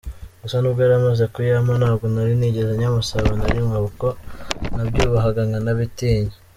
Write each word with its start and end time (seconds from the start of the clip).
gusa 0.41 0.55
nubwo 0.59 0.79
yari 0.83 0.95
amaze 1.01 1.23
kuyampa 1.33 1.73
ntabwo 1.81 2.05
nari 2.13 2.33
narigeze 2.39 2.71
nyamusaba 2.81 3.29
na 3.39 3.47
rimwe 3.55 3.77
kuko 3.85 4.07
nabyubahaga 4.75 5.41
nkanabitinya. 5.47 6.35